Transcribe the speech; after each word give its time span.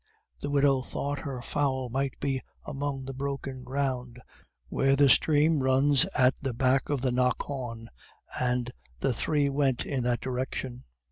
The 0.39 0.49
widow 0.49 0.81
thought 0.81 1.19
her 1.19 1.43
fowl 1.43 1.87
might 1.89 2.19
be 2.19 2.41
among 2.65 3.05
the 3.05 3.13
broken 3.13 3.63
ground, 3.63 4.19
where 4.67 4.95
the 4.95 5.07
stream 5.07 5.61
runs 5.61 6.07
at 6.15 6.35
the 6.37 6.53
back 6.55 6.89
of 6.89 7.01
the 7.01 7.11
Knockawn, 7.11 7.87
and 8.39 8.71
the 9.01 9.13
three 9.13 9.47
went 9.47 9.85
in 9.85 10.01
that 10.05 10.19
direction. 10.19 10.85